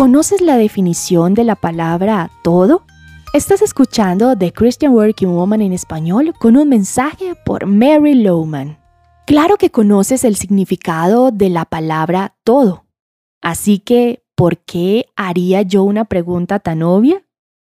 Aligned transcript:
¿Conoces 0.00 0.40
la 0.40 0.56
definición 0.56 1.34
de 1.34 1.44
la 1.44 1.56
palabra 1.56 2.30
todo? 2.42 2.86
Estás 3.34 3.60
escuchando 3.60 4.34
The 4.34 4.50
Christian 4.50 4.94
Working 4.94 5.28
Woman 5.28 5.60
en 5.60 5.74
español 5.74 6.32
con 6.38 6.56
un 6.56 6.70
mensaje 6.70 7.34
por 7.44 7.66
Mary 7.66 8.14
Lowman. 8.14 8.78
Claro 9.26 9.58
que 9.58 9.68
conoces 9.68 10.24
el 10.24 10.36
significado 10.36 11.32
de 11.32 11.50
la 11.50 11.66
palabra 11.66 12.34
todo. 12.44 12.86
Así 13.42 13.78
que, 13.78 14.24
¿por 14.34 14.56
qué 14.56 15.04
haría 15.16 15.60
yo 15.60 15.82
una 15.84 16.06
pregunta 16.06 16.60
tan 16.60 16.82
obvia? 16.82 17.22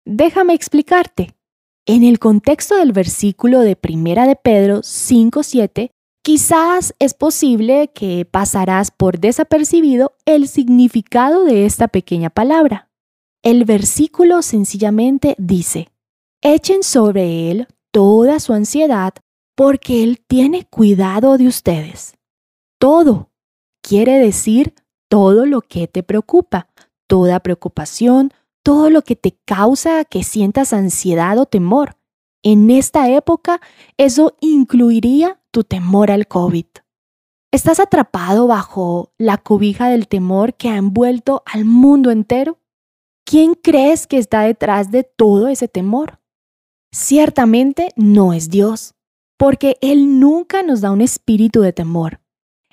Déjame 0.03 0.55
explicarte. 0.55 1.35
En 1.85 2.03
el 2.03 2.17
contexto 2.17 2.75
del 2.75 2.91
versículo 2.91 3.59
de 3.59 3.75
Primera 3.75 4.25
de 4.25 4.35
Pedro 4.35 4.81
5:7, 4.81 5.91
quizás 6.25 6.95
es 6.97 7.13
posible 7.13 7.91
que 7.93 8.25
pasarás 8.25 8.89
por 8.89 9.19
desapercibido 9.19 10.15
el 10.25 10.47
significado 10.47 11.43
de 11.43 11.67
esta 11.67 11.87
pequeña 11.87 12.31
palabra. 12.31 12.89
El 13.43 13.63
versículo 13.63 14.41
sencillamente 14.41 15.35
dice, 15.37 15.91
echen 16.41 16.81
sobre 16.81 17.51
él 17.51 17.67
toda 17.91 18.39
su 18.39 18.53
ansiedad 18.53 19.13
porque 19.55 20.01
Él 20.01 20.19
tiene 20.27 20.65
cuidado 20.65 21.37
de 21.37 21.47
ustedes. 21.47 22.15
Todo 22.79 23.29
quiere 23.83 24.17
decir 24.17 24.73
todo 25.07 25.45
lo 25.45 25.61
que 25.61 25.87
te 25.87 26.01
preocupa, 26.01 26.69
toda 27.05 27.39
preocupación, 27.39 28.33
todo 28.63 28.89
lo 28.89 29.03
que 29.03 29.15
te 29.15 29.37
causa 29.45 30.03
que 30.05 30.23
sientas 30.23 30.73
ansiedad 30.73 31.37
o 31.37 31.45
temor. 31.45 31.97
En 32.45 32.69
esta 32.69 33.09
época, 33.09 33.59
eso 33.97 34.37
incluiría 34.39 35.41
tu 35.49 35.63
temor 35.63 36.11
al 36.11 36.27
COVID. 36.27 36.67
¿Estás 37.51 37.79
atrapado 37.79 38.45
bajo 38.45 39.11
la 39.17 39.39
cobija 39.39 39.89
del 39.89 40.07
temor 40.07 40.53
que 40.53 40.69
ha 40.69 40.77
envuelto 40.77 41.41
al 41.47 41.65
mundo 41.65 42.11
entero? 42.11 42.59
¿Quién 43.25 43.55
crees 43.55 44.05
que 44.05 44.19
está 44.19 44.41
detrás 44.41 44.91
de 44.91 45.03
todo 45.03 45.47
ese 45.47 45.67
temor? 45.67 46.19
Ciertamente 46.91 47.89
no 47.95 48.31
es 48.31 48.51
Dios 48.51 48.93
porque 49.39 49.77
Él 49.81 50.19
nunca 50.19 50.61
nos 50.61 50.81
da 50.81 50.91
un 50.91 51.01
espíritu 51.01 51.61
de 51.61 51.73
temor. 51.73 52.21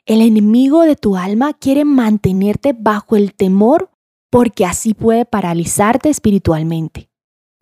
El 0.05 0.21
enemigo 0.21 0.83
de 0.83 0.97
tu 0.97 1.17
alma 1.17 1.55
quiere 1.55 1.87
mantenerte 1.87 2.75
bajo 2.79 3.17
el 3.17 3.33
temor 3.33 3.91
porque 4.29 4.67
así 4.67 4.93
puede 4.93 5.25
paralizarte 5.25 6.11
espiritualmente. 6.11 7.09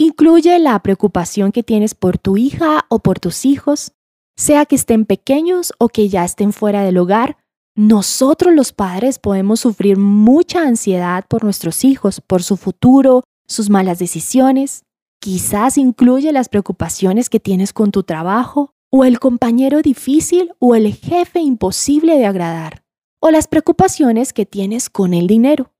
Incluye 0.02 0.58
la 0.58 0.78
preocupación 0.82 1.52
que 1.52 1.62
tienes 1.62 1.94
por 1.94 2.16
tu 2.16 2.38
hija 2.38 2.86
o 2.88 3.00
por 3.00 3.20
tus 3.20 3.44
hijos, 3.44 3.92
sea 4.34 4.64
que 4.64 4.74
estén 4.74 5.04
pequeños 5.04 5.74
o 5.76 5.88
que 5.88 6.08
ya 6.08 6.24
estén 6.24 6.54
fuera 6.54 6.82
del 6.82 6.96
hogar. 6.96 7.36
Nosotros 7.76 8.54
los 8.54 8.72
padres 8.72 9.18
podemos 9.18 9.60
sufrir 9.60 9.98
mucha 9.98 10.62
ansiedad 10.62 11.26
por 11.28 11.44
nuestros 11.44 11.84
hijos, 11.84 12.22
por 12.22 12.42
su 12.42 12.56
futuro, 12.56 13.24
sus 13.46 13.68
malas 13.68 13.98
decisiones. 13.98 14.84
Quizás 15.20 15.76
incluye 15.76 16.32
las 16.32 16.48
preocupaciones 16.48 17.28
que 17.28 17.38
tienes 17.38 17.74
con 17.74 17.90
tu 17.90 18.02
trabajo 18.02 18.70
o 18.90 19.04
el 19.04 19.20
compañero 19.20 19.82
difícil 19.82 20.50
o 20.60 20.74
el 20.74 20.94
jefe 20.94 21.40
imposible 21.40 22.16
de 22.16 22.24
agradar, 22.24 22.84
o 23.20 23.30
las 23.30 23.48
preocupaciones 23.48 24.32
que 24.32 24.46
tienes 24.46 24.88
con 24.88 25.12
el 25.12 25.26
dinero. 25.26 25.74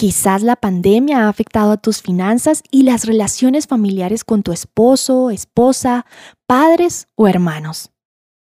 Quizás 0.00 0.42
la 0.42 0.56
pandemia 0.56 1.26
ha 1.26 1.28
afectado 1.28 1.72
a 1.72 1.76
tus 1.76 2.00
finanzas 2.00 2.62
y 2.70 2.84
las 2.84 3.04
relaciones 3.04 3.66
familiares 3.66 4.24
con 4.24 4.42
tu 4.42 4.50
esposo, 4.50 5.28
esposa, 5.28 6.06
padres 6.46 7.06
o 7.16 7.28
hermanos. 7.28 7.90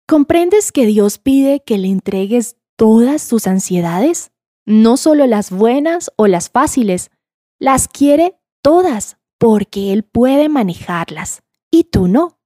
¿Comprendes 0.07 0.71
que 0.71 0.87
Dios 0.87 1.19
pide 1.19 1.65
que 1.67 1.77
le 1.77 1.89
entregues 1.89 2.59
todas 2.77 3.27
tus 3.27 3.49
ansiedades? 3.49 4.31
No 4.67 4.97
solo 4.97 5.27
las 5.27 5.51
buenas 5.51 6.13
o 6.15 6.29
las 6.29 6.49
fáciles, 6.49 7.11
las 7.59 7.89
quiere 7.89 8.39
todas 8.63 9.17
porque 9.37 9.93
Él 9.93 10.05
puede 10.05 10.49
manejarlas 10.49 11.43
y 11.73 11.83
tú 11.91 12.07
no. 12.07 12.39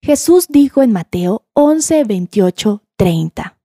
Jesús 0.00 0.46
dijo 0.48 0.84
en 0.84 0.92
Mateo 0.92 1.44
11, 1.54 2.04
28, 2.04 2.84
30. 2.96 3.59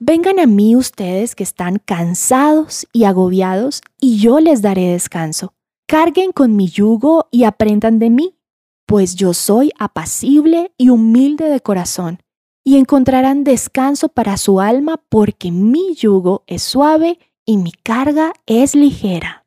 Vengan 0.00 0.38
a 0.38 0.46
mí 0.46 0.76
ustedes 0.76 1.34
que 1.34 1.42
están 1.42 1.80
cansados 1.84 2.86
y 2.92 3.02
agobiados, 3.02 3.82
y 4.00 4.18
yo 4.18 4.38
les 4.38 4.62
daré 4.62 4.92
descanso. 4.92 5.54
Carguen 5.88 6.30
con 6.30 6.54
mi 6.54 6.68
yugo 6.68 7.26
y 7.32 7.42
aprendan 7.42 7.98
de 7.98 8.08
mí, 8.08 8.38
pues 8.86 9.16
yo 9.16 9.34
soy 9.34 9.72
apacible 9.76 10.72
y 10.78 10.90
humilde 10.90 11.48
de 11.48 11.60
corazón, 11.60 12.20
y 12.64 12.76
encontrarán 12.76 13.42
descanso 13.42 14.08
para 14.08 14.36
su 14.36 14.60
alma, 14.60 15.02
porque 15.08 15.50
mi 15.50 15.96
yugo 15.96 16.44
es 16.46 16.62
suave 16.62 17.18
y 17.44 17.56
mi 17.56 17.72
carga 17.72 18.34
es 18.46 18.76
ligera. 18.76 19.46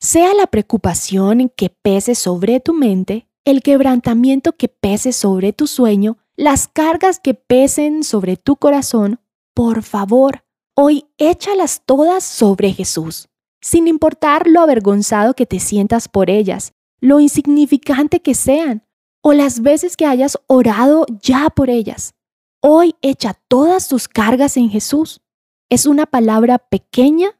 Sea 0.00 0.34
la 0.34 0.48
preocupación 0.48 1.52
que 1.54 1.70
pese 1.70 2.16
sobre 2.16 2.58
tu 2.58 2.74
mente, 2.74 3.28
el 3.44 3.62
quebrantamiento 3.62 4.56
que 4.56 4.68
pese 4.68 5.12
sobre 5.12 5.52
tu 5.52 5.68
sueño, 5.68 6.18
las 6.36 6.66
cargas 6.66 7.20
que 7.20 7.34
pesen 7.34 8.02
sobre 8.02 8.36
tu 8.36 8.56
corazón, 8.56 9.20
por 9.58 9.82
favor, 9.82 10.44
hoy 10.76 11.06
échalas 11.18 11.82
todas 11.84 12.22
sobre 12.22 12.72
Jesús, 12.72 13.28
sin 13.60 13.88
importar 13.88 14.46
lo 14.46 14.60
avergonzado 14.60 15.34
que 15.34 15.46
te 15.46 15.58
sientas 15.58 16.06
por 16.06 16.30
ellas, 16.30 16.74
lo 17.00 17.18
insignificante 17.18 18.20
que 18.20 18.34
sean, 18.34 18.86
o 19.20 19.32
las 19.32 19.60
veces 19.60 19.96
que 19.96 20.06
hayas 20.06 20.38
orado 20.46 21.06
ya 21.22 21.50
por 21.50 21.70
ellas. 21.70 22.14
Hoy 22.62 22.94
echa 23.02 23.34
todas 23.48 23.88
tus 23.88 24.06
cargas 24.06 24.56
en 24.56 24.70
Jesús. 24.70 25.22
Es 25.68 25.86
una 25.86 26.06
palabra 26.06 26.58
pequeña, 26.58 27.30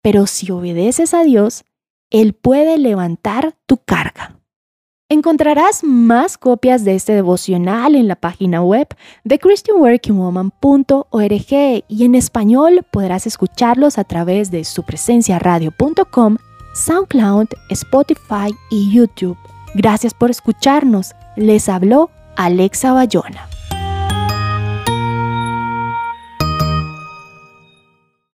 pero 0.00 0.28
si 0.28 0.52
obedeces 0.52 1.12
a 1.12 1.24
Dios, 1.24 1.64
Él 2.10 2.34
puede 2.34 2.78
levantar 2.78 3.58
tu 3.66 3.78
carga. 3.78 4.13
Encontrarás 5.14 5.82
más 5.84 6.36
copias 6.36 6.84
de 6.84 6.96
este 6.96 7.14
devocional 7.14 7.94
en 7.94 8.08
la 8.08 8.16
página 8.16 8.62
web 8.62 8.88
de 9.22 9.38
christianworkingwoman.org 9.38 11.84
y 11.86 12.04
en 12.04 12.16
español 12.16 12.84
podrás 12.90 13.28
escucharlos 13.28 13.96
a 13.96 14.02
través 14.02 14.50
de 14.50 14.64
supresenciaradio.com, 14.64 16.38
SoundCloud, 16.74 17.46
Spotify 17.70 18.52
y 18.72 18.92
YouTube. 18.92 19.38
Gracias 19.76 20.14
por 20.14 20.32
escucharnos. 20.32 21.12
Les 21.36 21.68
habló 21.68 22.10
Alexa 22.34 22.92
Bayona. 22.92 23.53